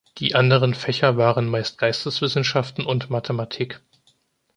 Die 0.17 0.33
anderen 0.33 0.73
Fächer 0.73 1.15
waren 1.17 1.47
meist 1.47 1.77
Geisteswissenschaften 1.77 2.87
und 2.87 3.11
Mathematik. 3.11 3.81